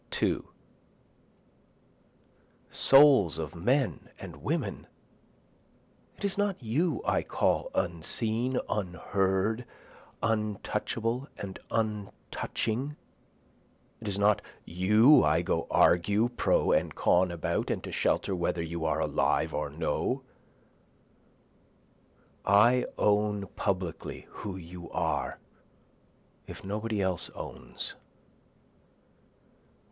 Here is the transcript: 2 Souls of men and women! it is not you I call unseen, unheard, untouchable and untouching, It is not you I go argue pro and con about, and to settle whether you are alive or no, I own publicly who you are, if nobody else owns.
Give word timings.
2 0.09 0.47
Souls 2.71 3.37
of 3.37 3.53
men 3.53 4.09
and 4.19 4.37
women! 4.37 4.87
it 6.17 6.25
is 6.25 6.39
not 6.39 6.55
you 6.59 7.03
I 7.05 7.21
call 7.21 7.69
unseen, 7.75 8.57
unheard, 8.67 9.63
untouchable 10.23 11.27
and 11.37 11.59
untouching, 11.69 12.95
It 13.99 14.07
is 14.07 14.17
not 14.17 14.41
you 14.65 15.23
I 15.23 15.43
go 15.43 15.67
argue 15.69 16.29
pro 16.29 16.71
and 16.71 16.95
con 16.95 17.29
about, 17.29 17.69
and 17.69 17.83
to 17.83 17.91
settle 17.91 18.37
whether 18.37 18.63
you 18.63 18.83
are 18.85 18.99
alive 19.01 19.53
or 19.53 19.69
no, 19.69 20.23
I 22.43 22.85
own 22.97 23.45
publicly 23.55 24.25
who 24.31 24.57
you 24.57 24.89
are, 24.89 25.37
if 26.47 26.63
nobody 26.63 27.01
else 27.03 27.29
owns. 27.35 27.93